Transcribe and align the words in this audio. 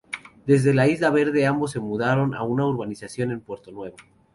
Desde 0.47 0.73
Isla 0.91 1.11
Verde 1.11 1.45
ambos 1.45 1.69
se 1.73 1.79
mudaron 1.79 2.33
a 2.33 2.41
una 2.41 2.65
urbanización 2.65 3.29
en 3.29 3.41
Puerto 3.41 3.71
Nuevo. 3.71 3.97